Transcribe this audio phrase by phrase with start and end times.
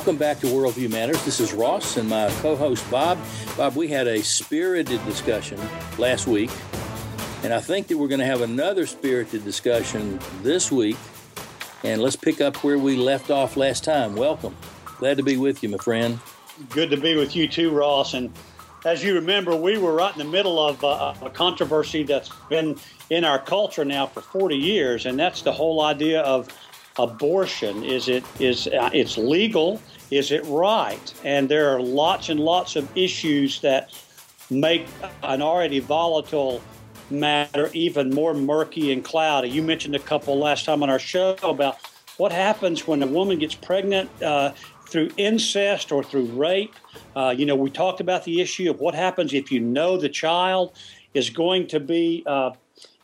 [0.00, 1.22] Welcome back to Worldview Matters.
[1.26, 3.18] This is Ross and my co host Bob.
[3.54, 5.60] Bob, we had a spirited discussion
[5.98, 6.50] last week,
[7.42, 10.96] and I think that we're going to have another spirited discussion this week.
[11.84, 14.16] And let's pick up where we left off last time.
[14.16, 14.56] Welcome.
[14.96, 16.18] Glad to be with you, my friend.
[16.70, 18.14] Good to be with you too, Ross.
[18.14, 18.32] And
[18.86, 22.78] as you remember, we were right in the middle of uh, a controversy that's been
[23.10, 26.48] in our culture now for 40 years, and that's the whole idea of
[27.02, 27.84] abortion.
[27.84, 29.80] Is it is uh, it's legal?
[30.10, 31.14] Is it right?
[31.24, 33.92] And there are lots and lots of issues that
[34.50, 34.86] make
[35.22, 36.60] an already volatile
[37.10, 39.48] matter even more murky and cloudy.
[39.48, 41.78] You mentioned a couple last time on our show about
[42.16, 44.52] what happens when a woman gets pregnant uh,
[44.86, 46.74] through incest or through rape.
[47.16, 50.08] Uh, you know, we talked about the issue of what happens if you know the
[50.08, 50.76] child
[51.14, 52.50] is going to be uh,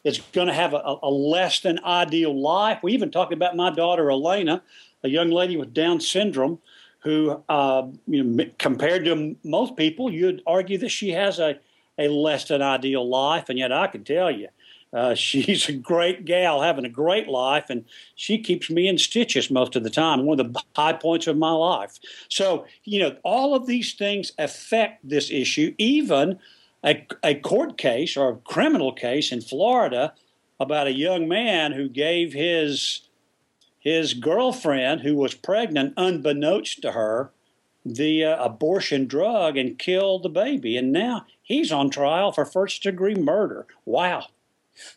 [0.06, 2.78] is going to have a, a, less than ideal life.
[2.80, 4.62] We even talked about my daughter Elena,
[5.02, 6.60] a young lady with Down syndrome,
[7.00, 11.58] who, uh, you know, compared to most people, you'd argue that she has a,
[11.98, 14.48] a less than ideal life, and yet I can tell you.
[14.92, 17.84] Uh, she's a great gal, having a great life, and
[18.14, 20.24] she keeps me in stitches most of the time.
[20.24, 21.98] One of the high points of my life.
[22.28, 26.38] So, you know, all of these things affect this issue, even
[26.86, 30.14] a, a court case or a criminal case in Florida
[30.60, 33.02] about a young man who gave his
[33.78, 37.30] his girlfriend who was pregnant unbeknownst to her
[37.84, 40.76] the uh, abortion drug and killed the baby.
[40.76, 43.66] And now he's on trial for first degree murder.
[43.84, 44.26] Wow.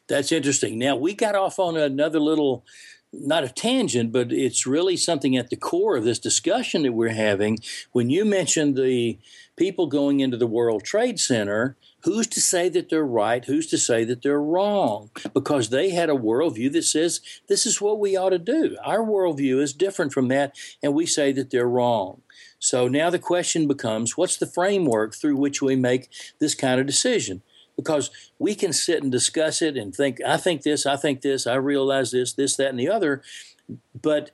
[0.08, 0.80] That's interesting.
[0.80, 2.66] Now we got off on another little
[3.12, 7.10] not a tangent, but it's really something at the core of this discussion that we're
[7.10, 7.60] having.
[7.92, 9.18] When you mentioned the
[9.56, 13.44] people going into the World Trade Center, who's to say that they're right?
[13.44, 15.10] Who's to say that they're wrong?
[15.34, 18.78] Because they had a worldview that says this is what we ought to do.
[18.84, 22.22] Our worldview is different from that, and we say that they're wrong.
[22.60, 26.10] So now the question becomes what's the framework through which we make
[26.40, 27.42] this kind of decision?
[27.82, 31.48] Because we can sit and discuss it and think, I think this, I think this,
[31.48, 33.22] I realize this, this, that, and the other.
[34.00, 34.32] But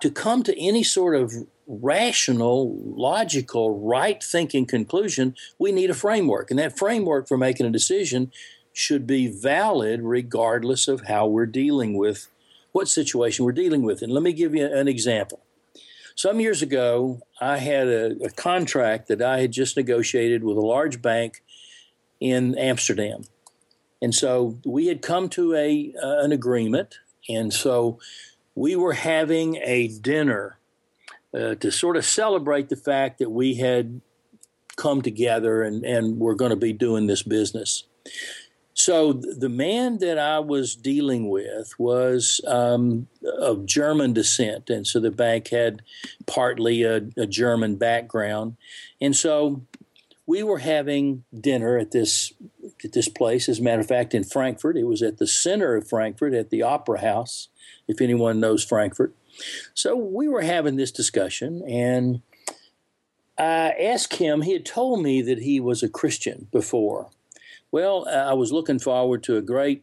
[0.00, 1.32] to come to any sort of
[1.66, 6.50] rational, logical, right thinking conclusion, we need a framework.
[6.50, 8.32] And that framework for making a decision
[8.72, 12.28] should be valid regardless of how we're dealing with
[12.72, 14.02] what situation we're dealing with.
[14.02, 15.40] And let me give you an example.
[16.16, 20.60] Some years ago, I had a, a contract that I had just negotiated with a
[20.60, 21.42] large bank
[22.24, 23.24] in Amsterdam.
[24.00, 26.98] And so we had come to a uh, an agreement,
[27.28, 27.98] and so
[28.54, 30.58] we were having a dinner
[31.34, 34.00] uh, to sort of celebrate the fact that we had
[34.76, 37.84] come together and, and we're going to be doing this business.
[38.72, 43.06] So the man that I was dealing with was um,
[43.38, 45.82] of German descent, and so the bank had
[46.26, 48.56] partly a, a German background,
[49.00, 49.62] and so
[50.26, 52.32] we were having dinner at this
[52.84, 53.48] at this place.
[53.48, 56.50] As a matter of fact, in Frankfurt, it was at the center of Frankfurt at
[56.50, 57.48] the Opera House.
[57.86, 59.14] If anyone knows Frankfurt,
[59.74, 62.22] so we were having this discussion, and
[63.36, 64.42] I asked him.
[64.42, 67.10] He had told me that he was a Christian before.
[67.70, 69.82] Well, I was looking forward to a great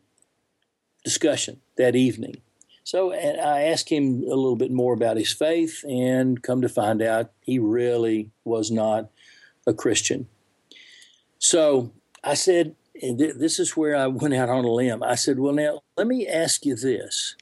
[1.04, 2.42] discussion that evening.
[2.84, 7.02] So I asked him a little bit more about his faith, and come to find
[7.02, 9.11] out, he really was not
[9.68, 10.28] a Christian.
[11.40, 11.92] So
[12.24, 15.04] I said, and th- this is where I went out on a limb.
[15.04, 17.36] I said, well, now let me ask you this.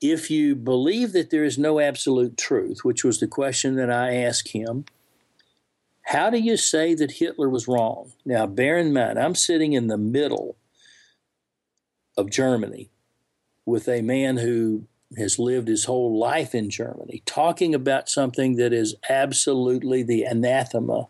[0.00, 4.14] If you believe that there is no absolute truth, which was the question that I
[4.14, 4.84] asked him,
[6.02, 8.12] how do you say that Hitler was wrong?
[8.24, 10.56] Now, bear in mind, I'm sitting in the middle
[12.16, 12.90] of Germany
[13.66, 18.72] with a man who has lived his whole life in Germany, talking about something that
[18.72, 21.08] is absolutely the anathema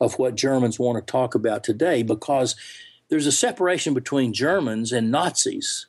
[0.00, 2.54] of what Germans want to talk about today because
[3.08, 5.86] there's a separation between Germans and Nazis.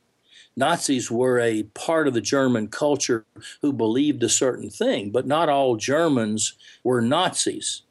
[0.56, 3.26] Nazis were a part of the German culture
[3.62, 6.54] who believed a certain thing, but not all Germans
[6.84, 7.84] were Nazis.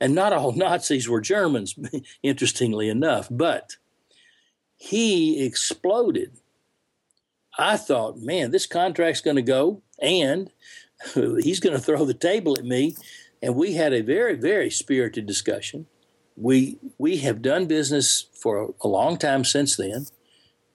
[0.00, 1.76] And not all Nazis were Germans,
[2.22, 3.28] interestingly enough.
[3.30, 3.76] But
[4.76, 6.32] he exploded
[7.58, 10.50] I thought, man, this contract's going to go, and
[11.14, 12.96] he's going to throw the table at me.
[13.42, 15.86] And we had a very, very spirited discussion.
[16.36, 20.06] We we have done business for a long time since then.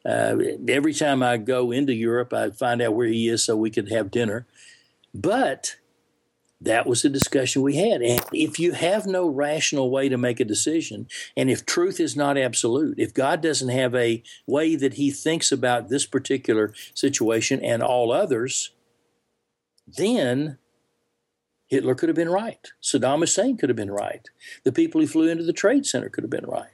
[0.06, 0.38] Uh,
[0.68, 3.90] every time I go into Europe, I find out where he is so we could
[3.90, 4.46] have dinner.
[5.14, 5.78] But
[6.60, 8.02] that was the discussion we had.
[8.02, 12.16] And if you have no rational way to make a decision, and if truth is
[12.16, 17.64] not absolute, if God doesn't have a way that He thinks about this particular situation
[17.64, 18.72] and all others,
[19.88, 20.58] then
[21.68, 22.72] Hitler could have been right.
[22.82, 24.28] Saddam Hussein could have been right.
[24.64, 26.72] The people who flew into the Trade Center could have been right.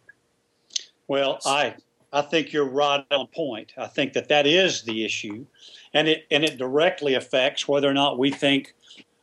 [1.07, 1.75] Well, I
[2.13, 3.74] I think you're right on point.
[3.75, 5.45] I think that that is the issue,
[5.94, 8.75] and it and it directly affects whether or not we think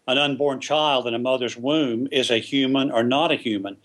[0.07, 3.77] an unborn child in a mother's womb is a human or not a human.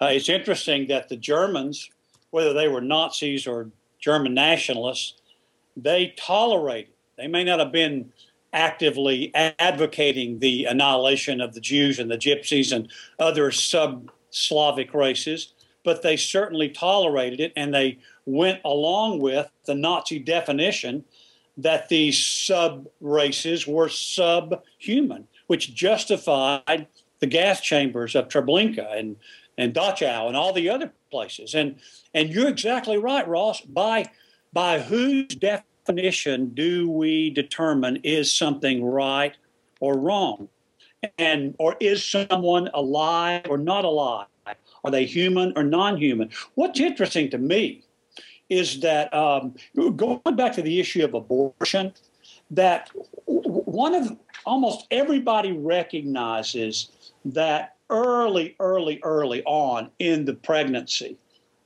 [0.00, 1.90] Uh, it's interesting that the Germans,
[2.30, 5.14] whether they were Nazis or German nationalists,
[5.76, 6.92] they tolerated.
[7.16, 8.12] They may not have been
[8.52, 12.88] actively advocating the annihilation of the Jews and the Gypsies and
[13.18, 15.52] other sub Slavic races,
[15.84, 21.04] but they certainly tolerated it and they went along with the Nazi definition
[21.56, 26.86] that these sub races were subhuman, which justified
[27.20, 29.16] the gas chambers of Treblinka and,
[29.56, 31.54] and Dachau and all the other places.
[31.54, 31.76] And
[32.14, 33.60] and you're exactly right, Ross.
[33.60, 34.06] By
[34.52, 39.36] by whose definition do we determine is something right
[39.80, 40.48] or wrong?
[41.18, 44.26] And or is someone alive or not alive?
[44.84, 46.30] Are they human or non-human?
[46.54, 47.84] What's interesting to me
[48.48, 49.54] is that um,
[49.96, 51.92] going back to the issue of abortion,
[52.50, 52.90] that
[53.72, 56.90] one of almost everybody recognizes
[57.24, 61.16] that early, early, early on in the pregnancy,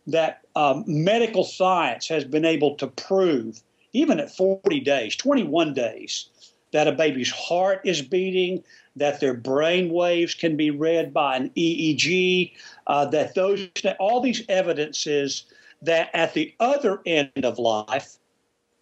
[0.06, 3.60] that um, medical science has been able to prove,
[3.92, 6.28] even at 40 days, 21 days,
[6.72, 8.62] that a baby's heart is beating,
[8.94, 12.52] that their brain waves can be read by an EEG,
[12.86, 13.68] uh, that those
[13.98, 15.44] all these evidences
[15.82, 18.16] that at the other end of life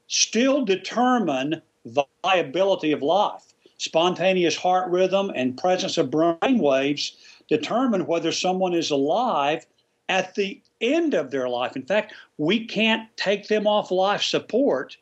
[0.08, 3.54] still determine viability of life.
[3.78, 7.16] Spontaneous heart rhythm and presence of brain waves
[7.48, 9.66] determine whether someone is alive
[10.08, 11.76] at the end of their life.
[11.76, 14.96] In fact, we can't take them off life support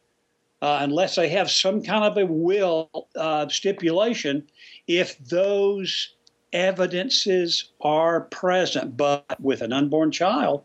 [0.63, 4.45] uh, unless they have some kind of a will uh, stipulation
[4.87, 6.15] if those
[6.53, 8.97] evidences are present.
[8.97, 10.63] But with an unborn child,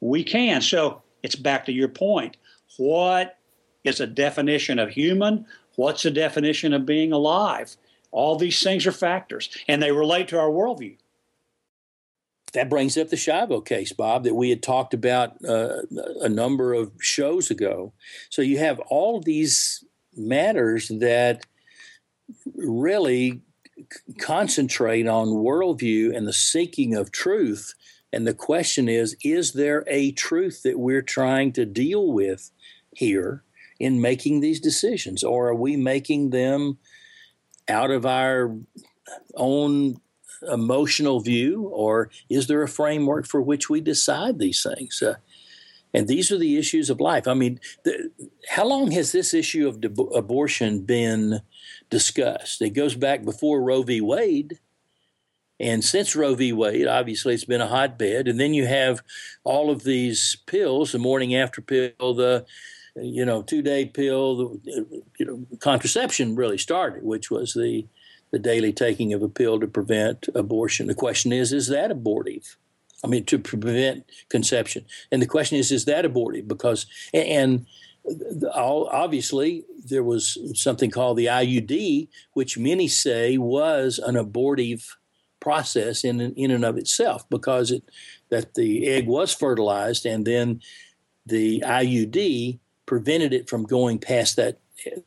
[0.00, 0.60] we can.
[0.60, 2.36] So it's back to your point.
[2.76, 3.37] What
[3.84, 5.46] is a definition of human?
[5.76, 7.76] What's the definition of being alive?
[8.10, 10.96] All these things are factors, and they relate to our worldview.
[12.54, 15.82] That brings up the Schiavo case, Bob, that we had talked about uh,
[16.20, 17.92] a number of shows ago.
[18.30, 19.84] So you have all these
[20.16, 21.44] matters that
[22.56, 23.42] really
[24.18, 27.74] concentrate on worldview and the seeking of truth
[28.12, 32.50] and the question is is there a truth that we're trying to deal with
[32.92, 33.44] here
[33.78, 35.22] in making these decisions?
[35.22, 36.78] Or are we making them
[37.68, 38.56] out of our
[39.34, 40.00] own
[40.50, 41.68] emotional view?
[41.68, 45.02] Or is there a framework for which we decide these things?
[45.02, 45.16] Uh,
[45.94, 47.26] and these are the issues of life.
[47.26, 48.10] I mean, the,
[48.48, 51.40] how long has this issue of de- abortion been
[51.88, 52.60] discussed?
[52.60, 54.00] It goes back before Roe v.
[54.00, 54.58] Wade.
[55.60, 56.52] And since Roe v.
[56.52, 58.28] Wade, obviously it's been a hotbed.
[58.28, 59.00] And then you have
[59.44, 62.44] all of these pills, the morning after pill, the
[63.02, 67.86] you know two day pill, you know contraception really started, which was the
[68.30, 70.86] the daily taking of a pill to prevent abortion.
[70.86, 72.56] The question is, is that abortive?
[73.04, 74.84] I mean, to prevent conception.
[75.10, 76.48] And the question is, is that abortive?
[76.48, 77.66] Because and
[78.54, 84.96] obviously there was something called the IUD, which many say was an abortive
[85.40, 87.84] process in in and of itself because it
[88.28, 90.60] that the egg was fertilized and then
[91.26, 94.58] the IUD prevented it from going past that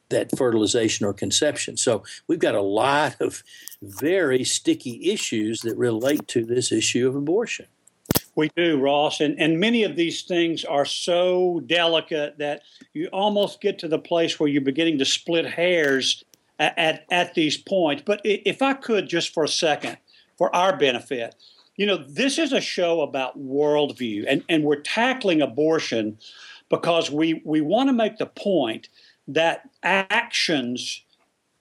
[0.10, 1.78] that fertilization or conception.
[1.78, 3.42] So we've got a lot of
[3.82, 7.68] very sticky issues that relate to this issue of abortion.
[8.36, 13.62] We do, Ross, and, and many of these things are so delicate that you almost
[13.62, 16.24] get to the place where you're beginning to split hairs
[16.60, 18.04] at, at, at these points.
[18.06, 19.98] But if I could just for a second,
[20.42, 21.36] for our benefit.
[21.76, 26.18] You know, this is a show about worldview, and, and we're tackling abortion
[26.72, 28.90] because we, we want to make the point
[29.28, 31.04] that actions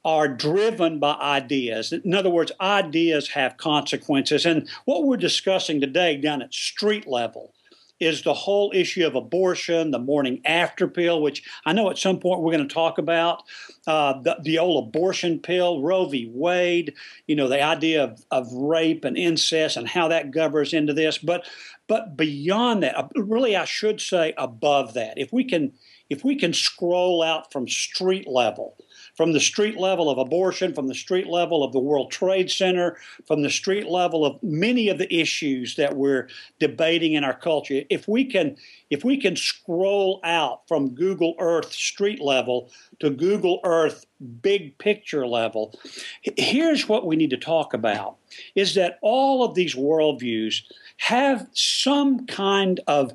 [0.04, 1.92] are driven by ideas.
[1.92, 4.46] In other words, ideas have consequences.
[4.46, 7.52] And what we're discussing today down at street level
[7.98, 12.18] is the whole issue of abortion, the morning after pill, which I know at some
[12.18, 13.42] point we're going to talk about,
[13.86, 16.30] uh, the, the old abortion pill, Roe v.
[16.32, 16.94] Wade,
[17.26, 21.18] you know, the idea of, of rape and incest and how that governs into this.
[21.18, 21.46] But
[21.90, 25.72] but beyond that, really, I should say above that, if we can
[26.08, 28.76] if we can scroll out from street level,
[29.16, 32.96] from the street level of abortion, from the street level of the World Trade Center,
[33.26, 36.28] from the street level of many of the issues that we're
[36.60, 37.82] debating in our culture.
[37.90, 38.56] If we can
[38.90, 42.70] if we can scroll out from Google Earth street level
[43.00, 44.06] to Google Earth
[44.42, 45.76] big picture level,
[46.22, 48.16] here's what we need to talk about
[48.54, 50.62] is that all of these worldviews
[51.00, 53.12] have some kind of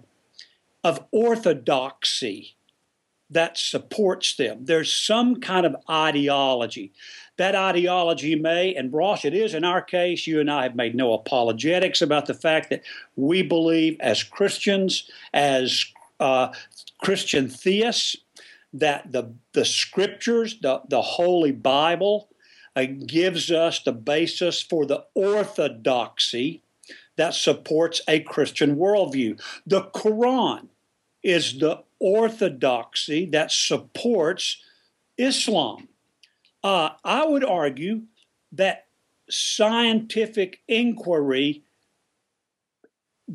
[0.84, 2.56] of orthodoxy
[3.30, 4.65] that supports them.
[4.65, 6.94] There's some kind of ideology.
[7.38, 10.94] That ideology may, and Ross, it is in our case, you and I have made
[10.94, 12.84] no apologetics about the fact that
[13.15, 15.86] we believe as Christians, as
[16.20, 16.50] uh,
[17.04, 18.15] Christian theists,
[18.74, 22.30] that the, the scriptures, the, the Holy Bible,
[22.75, 26.62] uh, gives us the basis for the orthodoxy
[27.17, 29.41] that supports a Christian worldview.
[29.65, 30.67] The Quran
[31.24, 34.62] is the orthodoxy that supports
[35.17, 35.88] Islam.
[36.63, 38.03] Uh, I would argue
[38.51, 38.88] that
[39.29, 41.63] scientific inquiry,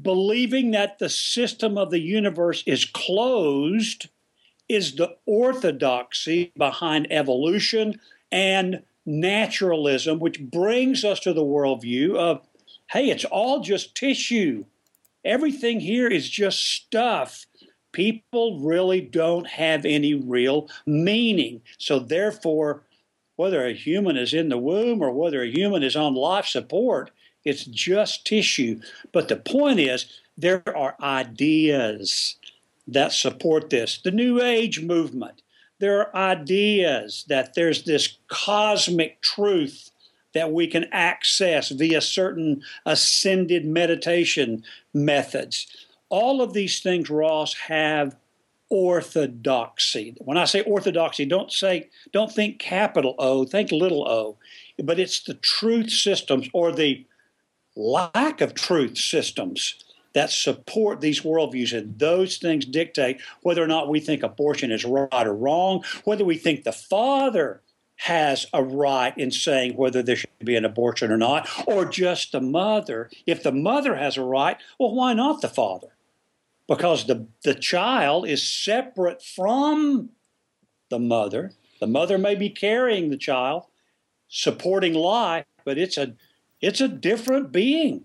[0.01, 4.09] believing that the system of the universe is closed,
[4.69, 7.99] is the orthodoxy behind evolution
[8.31, 12.47] and naturalism, which brings us to the worldview of
[12.91, 14.65] hey, it's all just tissue.
[15.25, 17.47] Everything here is just stuff
[17.93, 21.61] people really don't have any real meaning.
[21.79, 22.83] So, therefore,
[23.37, 27.11] whether a human is in the womb or whether a human is on life support,
[27.45, 28.81] it's just tissue.
[29.13, 32.37] But the point is, there are ideas
[32.87, 34.01] that support this.
[34.03, 35.43] The New Age movement,
[35.79, 39.90] there are ideas that there's this cosmic truth
[40.35, 44.63] that we can access via certain ascended meditation
[44.95, 45.67] methods
[46.11, 48.17] all of these things, Ross, have
[48.69, 50.15] orthodoxy.
[50.19, 54.37] When I say orthodoxy, don't say don't think capital O, think little o.
[54.83, 57.07] But it's the truth systems or the
[57.77, 63.89] lack of truth systems that support these worldviews, and those things dictate whether or not
[63.89, 67.63] we think abortion is right or wrong, whether we think the father
[68.05, 72.33] has a right in saying whether there should be an abortion or not, or just
[72.33, 73.11] the mother.
[73.27, 75.95] If the mother has a right, well, why not the father?
[76.71, 80.11] because the, the child is separate from
[80.89, 81.51] the mother.
[81.81, 83.65] The mother may be carrying the child,
[84.29, 86.15] supporting life, but it's a
[86.61, 88.05] it's a different being.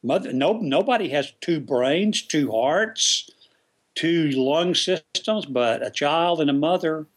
[0.00, 3.28] Mother, no, nobody has two brains, two hearts,
[3.96, 7.08] two lung systems, but a child and a mother,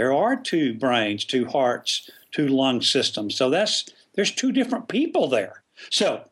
[0.00, 3.36] there are two brains, two hearts, two lung systems.
[3.36, 5.62] So that's there's two different people there.
[5.90, 6.24] So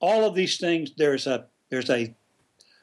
[0.00, 2.14] all of these things, there's a there's a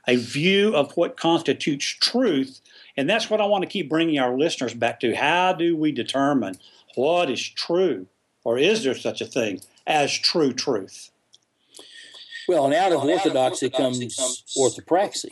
[0.07, 2.61] a view of what constitutes truth.
[2.95, 5.15] And that's what I want to keep bringing our listeners back to.
[5.15, 6.59] How do we determine
[6.93, 8.05] what is true?
[8.43, 11.09] Or is there such a thing as true truth?
[12.47, 15.25] Well, and out of orthodoxy, out of orthodoxy comes, orthopraxy.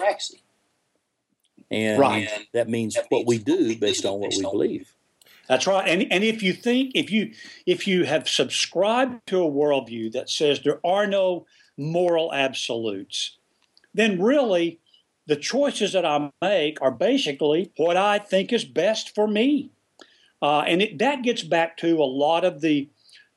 [1.69, 2.29] And right.
[2.53, 4.93] that means that what means we do based on what we believe.
[5.47, 5.87] That's right.
[5.87, 7.33] And, and if you think, if you
[7.65, 11.45] if you have subscribed to a worldview that says there are no
[11.77, 13.37] moral absolutes,
[13.93, 14.79] then really
[15.25, 19.71] the choices that I make are basically what I think is best for me.
[20.41, 22.89] Uh, and it, that gets back to a lot of the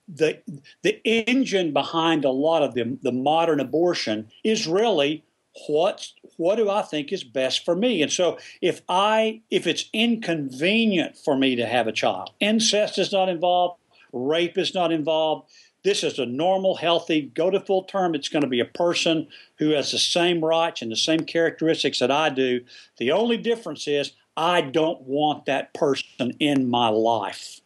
[0.09, 0.41] the
[0.83, 5.25] the engine behind a lot of the, the modern abortion is really
[5.69, 6.09] what
[6.41, 8.01] what do I think is best for me?
[8.01, 13.13] And so if I if it's inconvenient for me to have a child, incest is
[13.13, 13.79] not involved,
[14.11, 15.51] rape is not involved,
[15.85, 18.15] this is a normal, healthy, go to full term.
[18.15, 19.29] It's going to be a person
[19.59, 22.63] who has the same rights and the same characteristics that I do.
[22.97, 27.61] The only difference is I don't want that person in my life.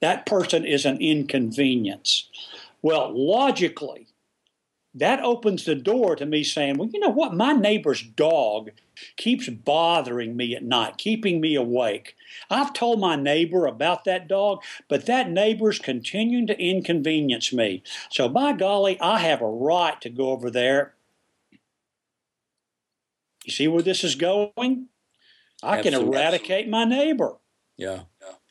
[0.00, 2.28] That person is an inconvenience.
[2.82, 4.07] Well, logically,
[4.98, 7.34] that opens the door to me saying, well, you know what?
[7.34, 8.70] My neighbor's dog
[9.16, 12.16] keeps bothering me at night, keeping me awake.
[12.50, 17.82] I've told my neighbor about that dog, but that neighbor's continuing to inconvenience me.
[18.10, 20.94] So, by golly, I have a right to go over there.
[23.44, 24.88] You see where this is going?
[25.62, 26.06] I Absolutely.
[26.06, 27.36] can eradicate my neighbor.
[27.76, 28.02] Yeah.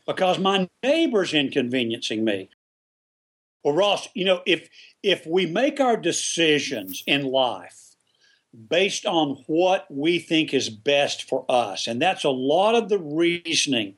[0.05, 2.49] Because my neighbor's inconveniencing me.
[3.63, 4.69] Well, Ross, you know, if
[5.03, 7.87] if we make our decisions in life
[8.69, 11.87] based on what we think is best for us.
[11.87, 13.95] And that's a lot of the reasoning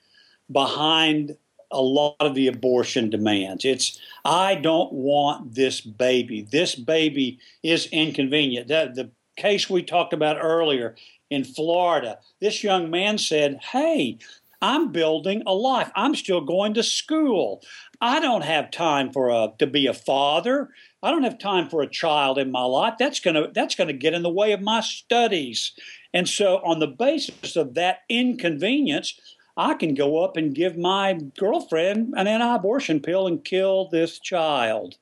[0.52, 1.38] behind
[1.72, 3.64] a lot of the abortion demands.
[3.64, 6.42] It's, I don't want this baby.
[6.42, 8.68] This baby is inconvenient.
[8.68, 10.96] The, the case we talked about earlier
[11.30, 14.18] in Florida, this young man said, Hey,
[14.62, 15.92] I'm building a life.
[15.96, 17.62] I'm still going to school.
[18.02, 20.70] I don't have time for a to be a father.
[21.02, 22.96] I don't have time for a child in my life.
[23.00, 25.74] That's gonna that's gonna get in the way of my studies.
[26.14, 29.20] And so, on the basis of that inconvenience,
[29.56, 34.96] I can go up and give my girlfriend an anti-abortion pill and kill this child.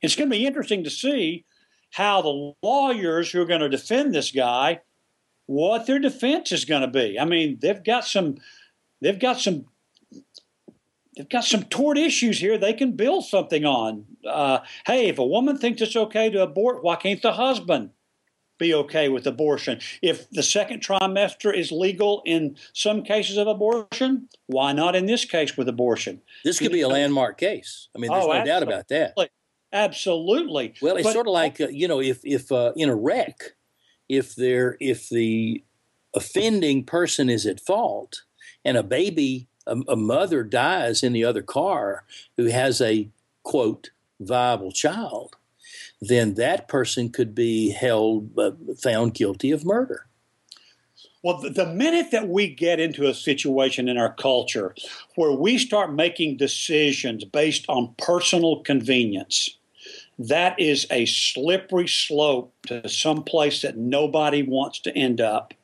[0.00, 1.44] It's going to be interesting to see
[1.90, 4.80] how the lawyers who are going to defend this guy,
[5.46, 7.18] what their defense is going to be.
[7.18, 8.36] I mean, they've got some,
[9.00, 9.66] they've got some,
[11.16, 12.58] they've got some tort issues here.
[12.58, 14.04] They can build something on.
[14.26, 17.90] Uh, hey, if a woman thinks it's okay to abort, why can't the husband?
[18.58, 19.80] be okay with abortion.
[20.02, 25.24] If the second trimester is legal in some cases of abortion, why not in this
[25.24, 26.20] case with abortion?
[26.44, 27.88] This could be a landmark case.
[27.96, 29.14] I mean, there's oh, no doubt about that.
[29.72, 30.74] Absolutely.
[30.80, 33.54] Well, it's but, sort of like uh, you know, if if uh, in a wreck,
[34.08, 35.62] if there if the
[36.14, 38.22] offending person is at fault,
[38.64, 42.04] and a baby, a, a mother dies in the other car
[42.36, 43.08] who has a
[43.42, 45.36] quote viable child,
[46.00, 50.06] then that person could be held uh, found guilty of murder.
[51.22, 54.74] Well, the minute that we get into a situation in our culture
[55.16, 59.58] where we start making decisions based on personal convenience,
[60.18, 65.54] that is a slippery slope to some place that nobody wants to end up.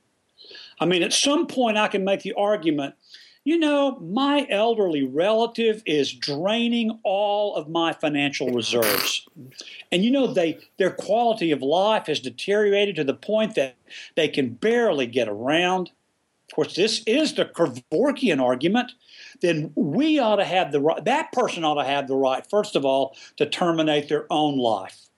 [0.85, 2.95] I mean, at some point, I can make the argument
[3.47, 9.29] you know, my elderly relative is draining all of my financial reserves.
[9.93, 13.77] And you know, they their quality of life has deteriorated to the point that
[14.15, 15.91] they can barely get around.
[16.49, 18.93] Of course, this is the Kevorkian argument
[19.41, 22.77] then we ought to have the right, that person ought to have the right, first
[22.77, 25.11] of all, to terminate their own life.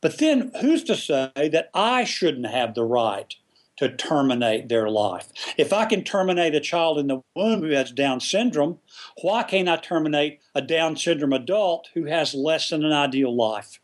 [0.00, 3.34] But then who's to say that I shouldn't have the right
[3.82, 5.28] to terminate their life?
[5.58, 8.78] If I can terminate a child in the womb who has Down syndrome,
[9.20, 13.80] why can't I terminate a Down syndrome adult who has less than an ideal life?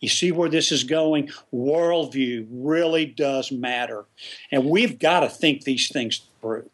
[0.00, 1.30] You see where this is going?
[1.54, 4.04] Worldview really does matter.
[4.50, 6.70] And we've got to think these things through.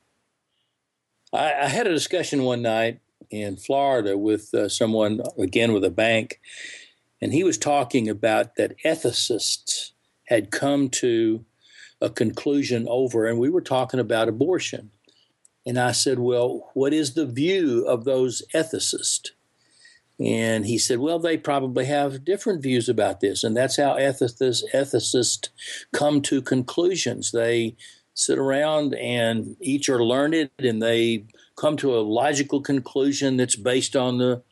[1.32, 5.90] I, I had a discussion one night in Florida with uh, someone, again with a
[5.90, 6.40] bank,
[7.20, 9.92] and he was talking about that ethicists
[10.28, 11.44] had come to
[12.00, 14.90] a conclusion over, and we were talking about abortion.
[15.66, 19.30] And I said, Well, what is the view of those ethicists?
[20.20, 23.44] And he said, Well, they probably have different views about this.
[23.44, 25.48] And that's how ethicists, ethicists
[25.92, 27.32] come to conclusions.
[27.32, 27.76] They
[28.14, 33.94] sit around and each are learned and they come to a logical conclusion that's based
[33.94, 34.42] on the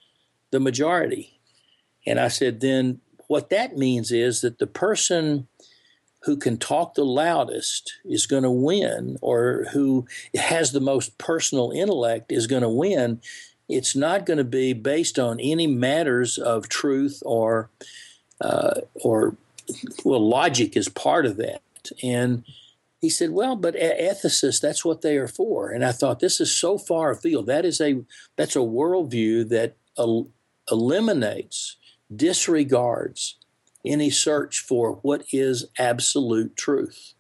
[0.53, 1.41] the majority.
[2.07, 5.49] And I said, then what that means is that the person
[6.27, 11.71] who can talk the loudest is going to win, or who has the most personal
[11.71, 13.21] intellect is going to win.
[13.69, 17.71] It's not going to be based on any matters of truth or
[18.41, 19.37] uh, or
[20.05, 21.63] well, logic is part of that,
[22.03, 22.45] and
[23.01, 26.53] he said, "Well, but ethicists, that's what they are for." And I thought, this is
[26.53, 27.47] so far afield.
[27.47, 28.03] That is a
[28.35, 30.29] that's a worldview that el-
[30.71, 31.77] eliminates,
[32.15, 33.37] disregards
[33.87, 37.15] any search for what is absolute truth.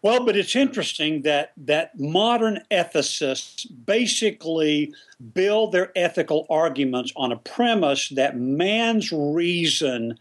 [0.00, 4.94] Well, but it's interesting that that modern ethicists basically
[5.34, 10.18] build their ethical arguments on a premise that man's reason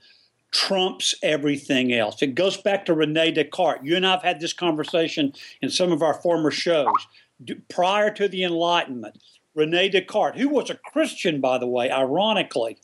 [0.51, 2.21] trumps everything else.
[2.23, 3.85] It goes back to Rene Descartes.
[3.85, 6.93] You and I have had this conversation in some of our former shows.
[7.69, 9.21] Prior to the Enlightenment,
[9.53, 12.79] Rene Descartes, who was a Christian, by the way, ironically,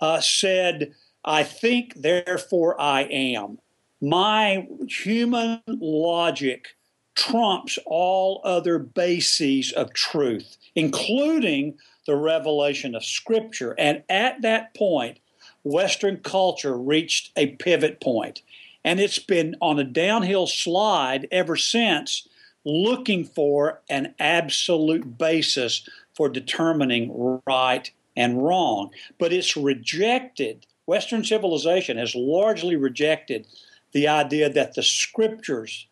[0.00, 0.94] uh, said,
[1.24, 3.58] I think, therefore I am.
[4.00, 6.76] My human logic
[7.14, 13.74] trumps all other bases of truth, including the revelation of Scripture.
[13.78, 15.18] And at that point,
[15.62, 18.42] Western culture reached a pivot point,
[18.84, 22.28] and it's been on a downhill slide ever since,
[22.66, 28.90] looking for an absolute basis for determining right and wrong.
[29.18, 33.46] But it's rejected, Western civilization has largely rejected
[33.92, 35.86] the idea that the scriptures,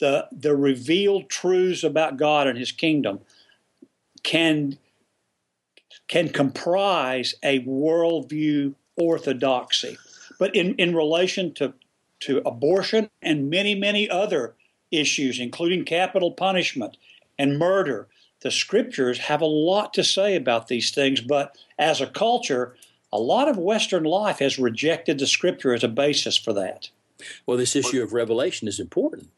[0.00, 3.20] the, the revealed truths about God and his kingdom,
[4.22, 4.78] can,
[6.08, 9.96] can comprise a worldview orthodoxy.
[10.38, 11.74] But in, in relation to,
[12.20, 14.54] to abortion and many, many other
[14.90, 16.96] issues, including capital punishment
[17.38, 18.08] and murder,
[18.40, 21.20] the scriptures have a lot to say about these things.
[21.20, 22.76] But as a culture,
[23.14, 26.90] a lot of Western life has rejected the scripture as a basis for that.
[27.46, 29.30] Well, this issue of revelation is important.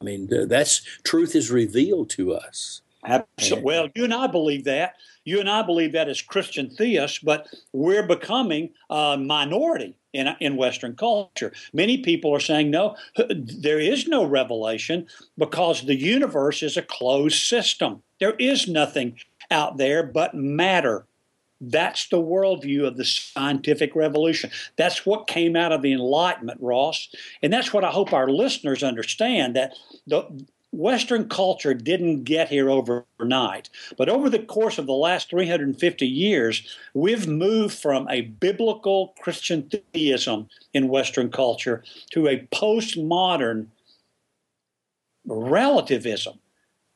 [0.00, 2.80] I mean, that's truth is revealed to us.
[3.04, 3.64] Absolutely.
[3.64, 4.94] Well, you and I believe that.
[5.24, 10.56] You and I believe that as Christian theists, but we're becoming a minority in, in
[10.56, 11.52] Western culture.
[11.72, 12.96] Many people are saying, no,
[13.28, 18.02] there is no revelation because the universe is a closed system.
[18.20, 19.18] There is nothing
[19.50, 21.06] out there but matter.
[21.64, 24.50] That's the worldview of the scientific revolution.
[24.76, 27.08] That's what came out of the Enlightenment, Ross.
[27.42, 29.74] And that's what I hope our listeners understand that
[30.06, 30.26] the,
[30.72, 36.78] Western culture didn't get here overnight, but over the course of the last 350 years,
[36.94, 43.66] we've moved from a biblical Christian theism in Western culture to a postmodern
[45.26, 46.38] relativism,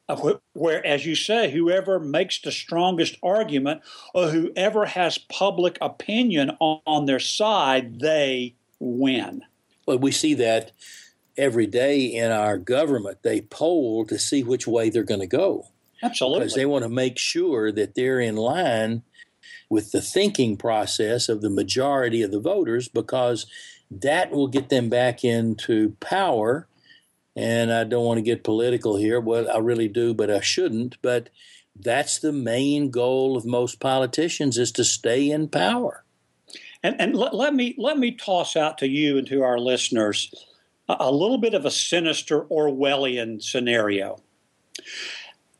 [0.08, 3.82] Uh, where, as you say, whoever makes the strongest argument
[4.14, 9.42] or whoever has public opinion on their side, they win.
[9.84, 10.70] Well, we see that
[11.36, 15.66] every day in our government, they poll to see which way they're going to go.
[16.02, 16.40] Absolutely.
[16.40, 19.02] Because they want to make sure that they're in line
[19.68, 23.46] with the thinking process of the majority of the voters because
[23.90, 26.68] that will get them back into power.
[27.36, 29.20] And I don't want to get political here.
[29.20, 30.96] Well, I really do, but I shouldn't.
[31.02, 31.28] But
[31.78, 36.04] that's the main goal of most politicians is to stay in power.
[36.82, 40.32] And, and let, let me let me toss out to you and to our listeners
[40.88, 44.22] a little bit of a sinister Orwellian scenario.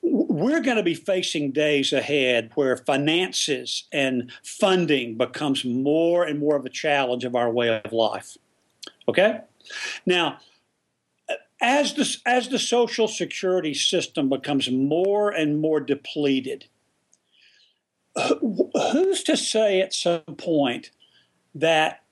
[0.02, 6.54] We're going to be facing days ahead where finances and funding becomes more and more
[6.54, 8.36] of a challenge of our way of life.
[9.08, 9.40] Okay?
[10.04, 10.38] Now,
[11.60, 16.66] as the, as the social security system becomes more and more depleted,
[18.92, 20.90] who's to say at some point
[21.54, 22.02] that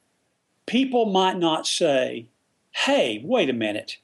[0.66, 2.28] people might not say,
[2.72, 3.98] hey, wait a minute.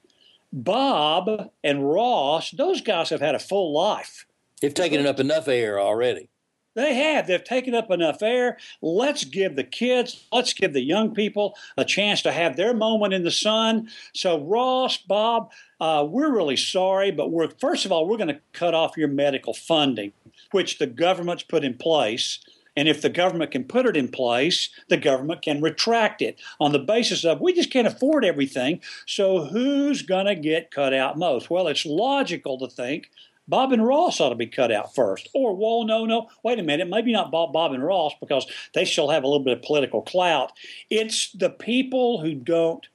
[0.52, 4.26] Bob and Ross, those guys have had a full life.
[4.60, 6.29] They've taken up enough air already.
[6.74, 7.26] They have.
[7.26, 8.56] They've taken up enough air.
[8.80, 13.12] Let's give the kids, let's give the young people a chance to have their moment
[13.12, 13.88] in the sun.
[14.14, 18.40] So, Ross, Bob, uh, we're really sorry, but we're first of all, we're going to
[18.52, 20.12] cut off your medical funding,
[20.52, 22.38] which the government's put in place.
[22.76, 26.70] And if the government can put it in place, the government can retract it on
[26.70, 28.80] the basis of we just can't afford everything.
[29.06, 31.50] So who's going to get cut out most?
[31.50, 33.10] Well, it's logical to think
[33.50, 35.28] Bob and Ross ought to be cut out first.
[35.34, 38.84] Or, well, no, no, wait a minute, maybe not Bob, Bob and Ross because they
[38.84, 40.52] still have a little bit of political clout.
[40.88, 42.86] It's the people who don't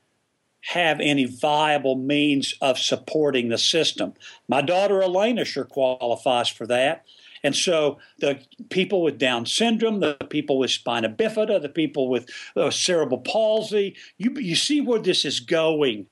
[0.62, 4.14] have any viable means of supporting the system.
[4.48, 7.06] My daughter Elena sure qualifies for that.
[7.44, 8.40] And so the
[8.70, 13.96] people with Down syndrome, the people with spina bifida, the people with uh, cerebral palsy,
[14.18, 16.08] you, you see where this is going.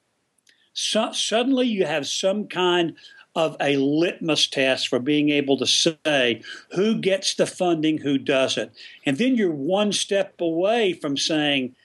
[0.73, 2.95] So, suddenly you have some kind
[3.36, 6.41] of a litmus test for being able to say
[6.72, 8.72] who gets the funding, who doesn't.
[9.06, 11.76] And then you're one step away from saying,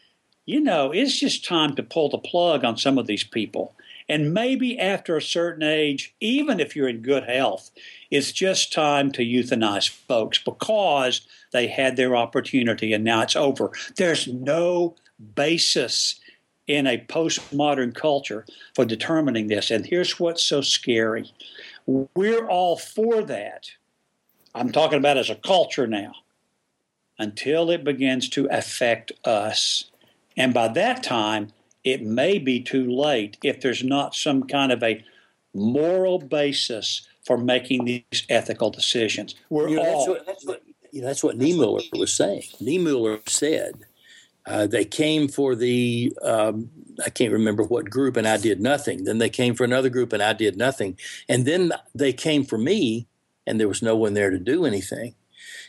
[0.44, 3.74] you know, it's just time to pull the plug on some of these people.
[4.08, 7.70] And maybe after a certain age, even if you're in good health,
[8.10, 13.70] it's just time to euthanize folks because they had their opportunity and now it's over.
[13.96, 14.96] There's no
[15.34, 16.20] basis
[16.68, 19.70] in a postmodern culture for determining this.
[19.70, 21.32] And here's what's so scary
[22.14, 23.70] we're all for that.
[24.54, 26.12] I'm talking about as a culture now
[27.18, 29.90] until it begins to affect us.
[30.36, 31.48] And by that time,
[31.84, 35.02] it may be too late if there's not some kind of a
[35.54, 39.34] moral basis for making these ethical decisions.
[39.48, 39.98] We're you know, all.
[39.98, 42.42] That's what, that's what, you know, that's what Niemöller was saying.
[42.60, 43.86] Niemöller said
[44.48, 46.70] uh, they came for the, um,
[47.04, 49.04] I can't remember what group, and I did nothing.
[49.04, 50.98] Then they came for another group, and I did nothing.
[51.28, 53.06] And then they came for me,
[53.46, 55.14] and there was no one there to do anything.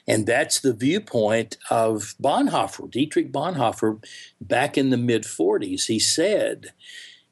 [0.07, 4.03] And that's the viewpoint of Bonhoeffer, Dietrich Bonhoeffer,
[4.41, 5.85] back in the mid 40s.
[5.85, 6.67] He said,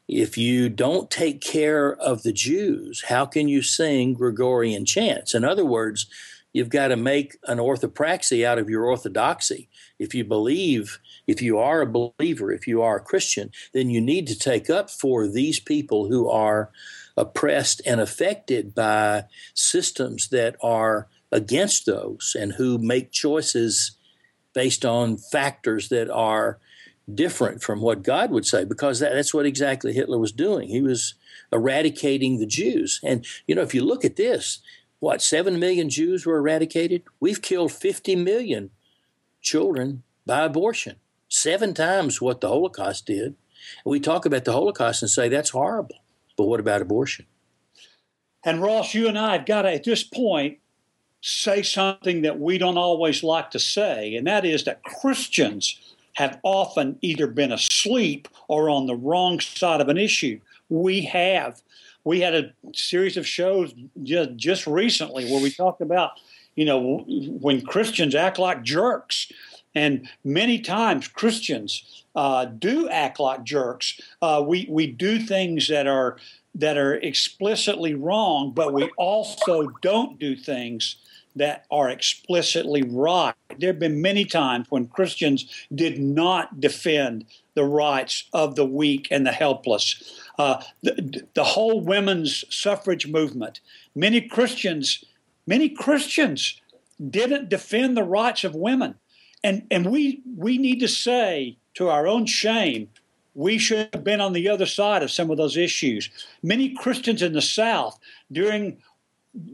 [0.07, 5.33] if you don't take care of the Jews, how can you sing Gregorian chants?
[5.33, 6.07] In other words,
[6.53, 9.69] you've got to make an orthopraxy out of your orthodoxy.
[9.99, 14.01] If you believe, if you are a believer, if you are a Christian, then you
[14.01, 16.71] need to take up for these people who are
[17.15, 23.97] oppressed and affected by systems that are against those and who make choices
[24.53, 26.59] based on factors that are
[27.13, 30.69] different from what God would say, because that, that's what exactly Hitler was doing.
[30.69, 31.15] He was
[31.51, 32.99] eradicating the Jews.
[33.03, 34.59] And, you know, if you look at this,
[34.99, 37.03] what, 7 million Jews were eradicated?
[37.19, 38.71] We've killed 50 million
[39.41, 40.95] children by abortion,
[41.29, 43.25] seven times what the Holocaust did.
[43.25, 43.35] And
[43.85, 45.97] we talk about the Holocaust and say that's horrible.
[46.37, 47.25] But what about abortion?
[48.43, 50.59] And Ross, you and I have got to, at this point,
[51.21, 55.79] say something that we don't always like to say, and that is that Christians
[56.13, 60.39] have often either been asleep or on the wrong side of an issue.
[60.69, 61.61] We have.
[62.03, 66.11] We had a series of shows just, just recently where we talked about,
[66.55, 69.31] you know, when Christians act like jerks.
[69.77, 74.01] And many times Christians uh, do act like jerks.
[74.23, 76.17] Uh, we, we do things that are
[76.55, 80.95] that are explicitly wrong, but we also don't do things
[81.35, 83.35] that are explicitly right.
[83.59, 89.07] There have been many times when Christians did not defend the rights of the weak
[89.11, 90.19] and the helpless.
[90.39, 93.59] Uh, the, the whole women's suffrage movement,
[93.93, 95.05] many Christians,
[95.45, 96.59] many Christians
[97.07, 98.95] didn't defend the rights of women.
[99.43, 102.89] And, and we, we need to say, to our own shame,
[103.35, 106.09] we should have been on the other side of some of those issues.
[106.41, 107.99] Many Christians in the South
[108.31, 108.81] during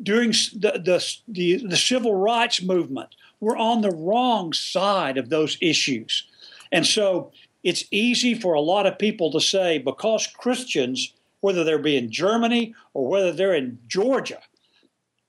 [0.04, 5.58] during the, the, the, the civil rights movement were on the wrong side of those
[5.60, 6.26] issues.
[6.72, 11.86] And so it's easy for a lot of people to say because Christians, whether they're
[11.86, 14.40] in Germany or whether they're in Georgia,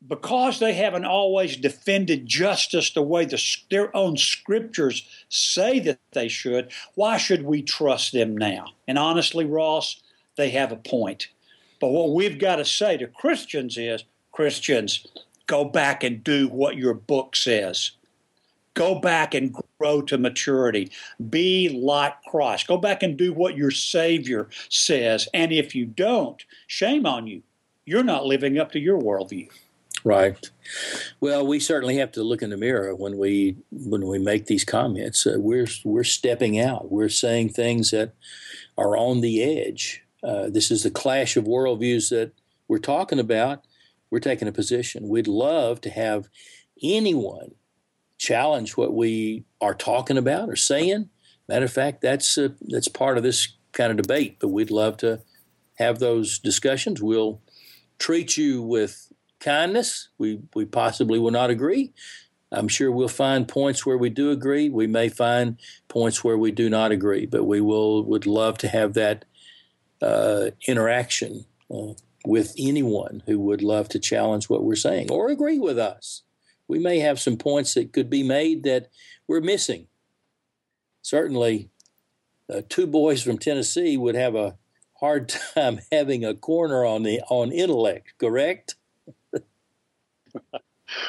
[0.06, 6.28] because they haven't always defended justice the way the, their own scriptures say that they
[6.28, 8.66] should, why should we trust them now?
[8.86, 10.02] And honestly, Ross,
[10.36, 11.28] they have a point.
[11.80, 15.06] But what we've got to say to Christians is Christians,
[15.46, 17.92] go back and do what your book says.
[18.74, 20.90] Go back and grow to maturity.
[21.30, 22.66] Be like Christ.
[22.66, 25.28] Go back and do what your Savior says.
[25.32, 27.42] And if you don't, shame on you.
[27.84, 29.48] You're not living up to your worldview.
[30.04, 30.50] Right.
[31.18, 34.64] Well, we certainly have to look in the mirror when we when we make these
[34.64, 35.26] comments.
[35.26, 36.92] Uh, we're we're stepping out.
[36.92, 38.12] We're saying things that
[38.76, 40.02] are on the edge.
[40.22, 42.32] Uh, this is the clash of worldviews that
[42.68, 43.64] we're talking about.
[44.10, 45.08] We're taking a position.
[45.08, 46.28] We'd love to have
[46.82, 47.54] anyone
[48.18, 51.08] challenge what we are talking about or saying.
[51.48, 54.36] Matter of fact, that's uh, that's part of this kind of debate.
[54.38, 55.22] But we'd love to
[55.78, 57.00] have those discussions.
[57.00, 57.40] We'll
[57.98, 59.10] treat you with
[59.44, 60.08] kindness.
[60.18, 61.92] We we possibly will not agree.
[62.50, 64.70] I'm sure we'll find points where we do agree.
[64.70, 68.68] We may find points where we do not agree, but we will would love to
[68.68, 69.24] have that
[70.00, 75.58] uh, interaction uh, with anyone who would love to challenge what we're saying or agree
[75.58, 76.22] with us.
[76.66, 78.88] We may have some points that could be made that
[79.28, 79.88] we're missing.
[81.02, 81.68] Certainly,
[82.52, 84.56] uh, two boys from Tennessee would have a
[85.00, 88.14] hard time having a corner on the on intellect.
[88.18, 88.76] Correct?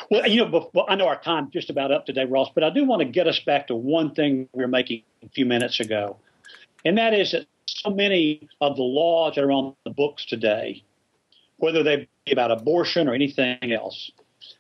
[0.10, 2.70] Well, you know, well, I know our time just about up today, Ross, but I
[2.70, 5.80] do want to get us back to one thing we were making a few minutes
[5.80, 6.18] ago,
[6.84, 10.84] and that is that so many of the laws that are on the books today
[11.58, 14.12] whether they be about abortion or anything else.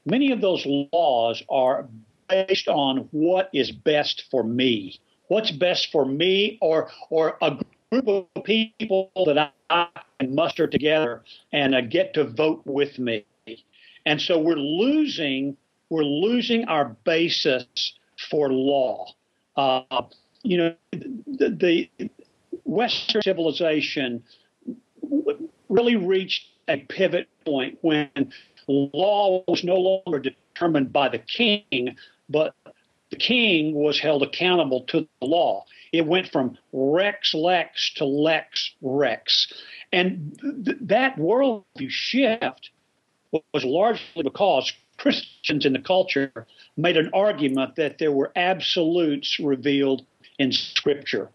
[0.05, 1.87] Many of those laws are
[2.29, 4.99] based on what is best for me.
[5.27, 7.57] What's best for me or or a
[7.91, 9.87] group of people that I
[10.19, 13.25] can muster together and uh, get to vote with me.
[14.05, 15.57] And so we're losing
[15.89, 17.93] we're losing our basis
[18.29, 19.07] for law.
[19.55, 20.01] Uh,
[20.41, 22.09] you know, the, the
[22.63, 24.23] Western civilization
[25.69, 28.09] really reached a pivot point when
[28.67, 31.95] law was no longer determined by the king,
[32.29, 32.55] but
[33.11, 35.65] the king was held accountable to the law.
[35.93, 39.53] It went from rex lex to lex rex.
[39.91, 42.71] And th- that worldview shift
[43.53, 50.05] was largely because Christians in the culture made an argument that there were absolutes revealed
[50.39, 51.29] in Scripture.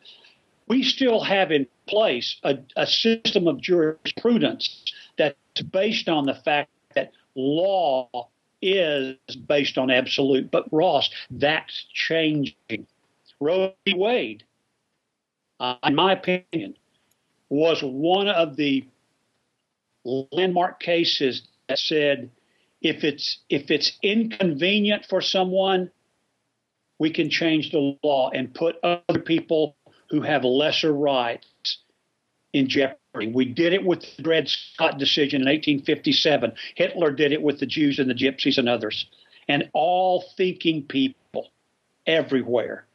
[0.69, 4.85] We still have in place a, a system of jurisprudence
[5.19, 8.29] that's based on the fact that law
[8.63, 9.17] is
[9.49, 10.51] based on absolute.
[10.51, 12.87] But Ross, that's changing.
[13.41, 13.95] Roe v.
[13.95, 14.45] Wade,
[15.59, 16.77] uh, in my opinion,
[17.49, 18.87] was one of the
[20.05, 21.43] landmark cases
[21.79, 22.31] said
[22.83, 25.91] if it's if it's inconvenient for someone,
[26.99, 29.77] we can change the law and put other people
[30.11, 31.79] who have lesser rights
[32.53, 33.29] in jeopardy.
[33.29, 36.53] We did it with the Dred Scott decision in 1857.
[36.75, 39.07] Hitler did it with the Jews and the Gypsies and others.
[39.49, 41.51] And all thinking people
[42.07, 42.87] everywhere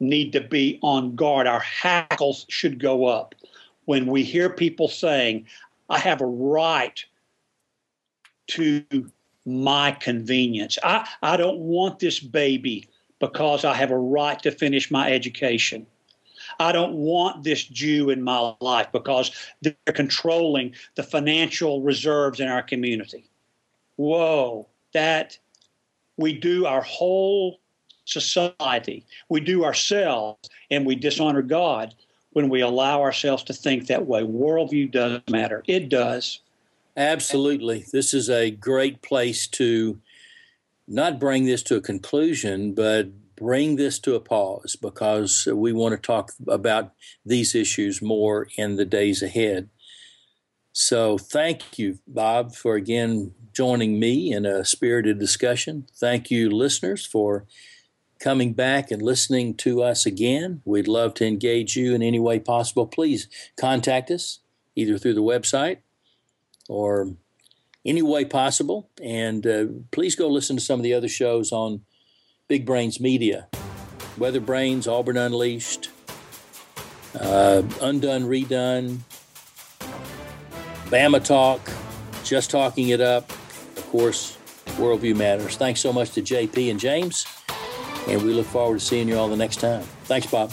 [0.00, 1.46] need to be on guard.
[1.46, 3.34] Our hackles should go up
[3.84, 5.46] when we hear people saying,
[5.88, 7.04] I have a right
[8.50, 8.84] to
[9.46, 10.78] my convenience.
[10.82, 15.86] I, I don't want this baby because I have a right to finish my education.
[16.58, 19.30] I don't want this Jew in my life because
[19.62, 23.24] they're controlling the financial reserves in our community.
[23.96, 25.38] Whoa, that
[26.16, 27.60] we do our whole
[28.04, 31.94] society, we do ourselves, and we dishonor God
[32.32, 34.22] when we allow ourselves to think that way.
[34.22, 35.62] Worldview does matter.
[35.66, 36.40] It does.
[36.96, 37.84] Absolutely.
[37.92, 40.00] This is a great place to
[40.88, 45.92] not bring this to a conclusion, but bring this to a pause because we want
[45.92, 46.92] to talk about
[47.24, 49.68] these issues more in the days ahead.
[50.72, 55.86] So, thank you, Bob, for again joining me in a spirited discussion.
[55.96, 57.46] Thank you, listeners, for
[58.20, 60.62] coming back and listening to us again.
[60.64, 62.86] We'd love to engage you in any way possible.
[62.86, 64.40] Please contact us
[64.76, 65.78] either through the website
[66.70, 67.08] or
[67.84, 68.88] any way possible.
[69.02, 71.82] And uh, please go listen to some of the other shows on
[72.48, 73.48] Big Brains Media
[74.16, 75.90] Weather Brains, Auburn Unleashed,
[77.18, 78.98] uh, Undone Redone,
[80.86, 81.60] Bama Talk,
[82.24, 84.36] Just Talking It Up, of course,
[84.76, 85.56] Worldview Matters.
[85.56, 87.24] Thanks so much to JP and James,
[88.08, 89.82] and we look forward to seeing you all the next time.
[90.04, 90.52] Thanks, Bob.